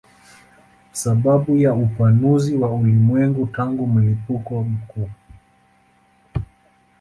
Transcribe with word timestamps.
Sababu 0.91 1.53
ni 1.55 1.67
upanuzi 1.67 2.57
wa 2.57 2.73
ulimwengu 2.75 3.45
tangu 3.47 3.87
mlipuko 3.87 4.63
mkuu. 4.63 5.09